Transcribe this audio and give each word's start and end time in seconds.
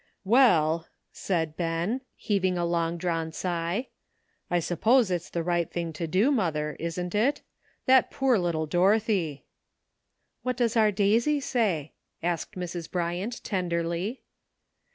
''Well," 0.25 0.85
said 1.11 1.55
Ben, 1.55 2.01
heaving 2.15 2.57
a 2.57 2.65
long 2.65 2.97
drawn 2.97 3.31
sigh, 3.31 3.89
''I 4.49 4.57
suppose 4.59 5.11
it's 5.11 5.29
the 5.29 5.43
right 5.43 5.69
thing 5.69 5.93
to 5.93 6.07
do, 6.07 6.31
mother, 6.31 6.75
isn't 6.79 7.13
it? 7.13 7.43
That 7.85 8.09
poor 8.09 8.39
little 8.39 8.65
Dorothy!" 8.65 9.45
''What 10.43 10.55
does 10.57 10.75
our 10.75 10.89
Daisy 10.91 11.39
say?" 11.39 11.93
asked 12.23 12.55
Mrs. 12.57 12.89
Bryant 12.89 13.43
tenderly. 13.43 14.23